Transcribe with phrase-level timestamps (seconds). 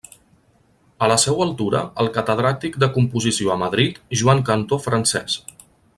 [1.05, 5.37] A la seua altura el catedràtic de composició a Madrid Joan Cantó Francés.